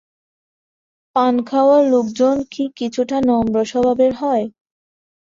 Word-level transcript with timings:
পান 1.15 1.35
খাওয়া 1.49 1.77
লোকজন 1.91 2.35
কি 2.51 2.63
কিছুটা 2.77 3.17
নম্র 3.27 3.57
স্বভাবের 3.71 4.11
হয়? 4.21 4.45